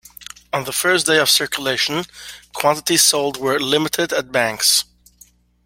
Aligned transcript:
On 0.51 0.63
the 0.63 0.71
first 0.71 1.05
day 1.05 1.19
of 1.19 1.29
circulation, 1.29 2.05
quantities 2.55 3.03
sold 3.03 3.37
were 3.37 3.59
limited 3.59 4.11
at 4.11 4.31
banks. 4.31 4.85